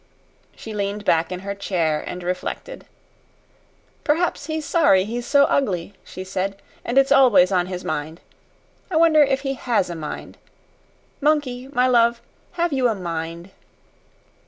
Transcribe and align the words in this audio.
She 0.55 0.73
leaned 0.73 1.05
back 1.05 1.31
in 1.31 1.41
her 1.41 1.53
chair 1.53 2.01
and 2.03 2.23
reflected. 2.23 2.87
"Perhaps 4.03 4.47
he's 4.47 4.65
sorry 4.65 5.03
he's 5.03 5.27
so 5.27 5.43
ugly," 5.43 5.93
she 6.03 6.23
said, 6.23 6.59
"and 6.83 6.97
it's 6.97 7.11
always 7.11 7.51
on 7.51 7.67
his 7.67 7.85
mind. 7.85 8.19
I 8.89 8.95
wonder 8.97 9.21
if 9.21 9.41
he 9.41 9.53
HAS 9.53 9.91
a 9.91 9.95
mind. 9.95 10.39
Monkey, 11.21 11.67
my 11.67 11.85
love, 11.85 12.19
have 12.53 12.73
you 12.73 12.87
a 12.87 12.95
mind?" 12.95 13.51